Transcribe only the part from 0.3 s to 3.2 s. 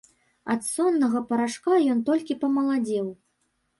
Ад соннага парашка ён толькі памаладзеў.